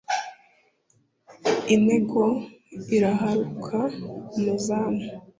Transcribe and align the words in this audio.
intego 1.75 2.21
irahaguruka, 2.95 3.79
umuzamu 4.37 5.03